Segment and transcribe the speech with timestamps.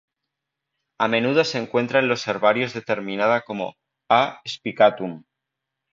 [0.99, 3.75] A menudo se encuentra en los herbarios determinada como
[4.09, 4.41] "A.
[4.47, 5.23] spicatum".